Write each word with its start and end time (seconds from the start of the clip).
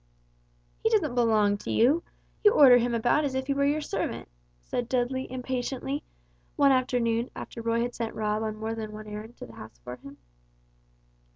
"He 0.81 0.89
doesn't 0.89 1.13
belong 1.13 1.57
to 1.59 1.69
you. 1.69 2.01
You 2.43 2.53
order 2.53 2.79
him 2.79 2.95
about 2.95 3.23
as 3.23 3.35
if 3.35 3.45
he 3.45 3.53
were 3.53 3.67
your 3.67 3.81
servant," 3.81 4.27
said 4.63 4.89
Dudley, 4.89 5.31
impatiently, 5.31 6.01
one 6.55 6.71
afternoon 6.71 7.29
after 7.35 7.61
Roy 7.61 7.81
had 7.83 7.93
sent 7.93 8.15
Rob 8.15 8.41
on 8.41 8.55
more 8.55 8.73
than 8.73 8.93
one 8.93 9.05
errand 9.05 9.37
to 9.37 9.45
the 9.45 9.53
house 9.53 9.77
for 9.83 9.97
him. 9.97 10.17